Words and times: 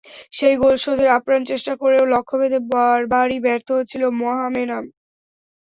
সেই 0.33 0.55
গোল 0.61 0.75
শোধের 0.83 1.09
আপ্রাণ 1.17 1.41
চেষ্টা 1.49 1.73
করেও 1.81 2.03
লক্ষ্যভেদে 2.13 2.59
বারবারই 2.71 3.37
ব্যর্থ 3.45 3.67
হচ্ছিল 3.77 4.03
মোহামেডান। 4.19 4.83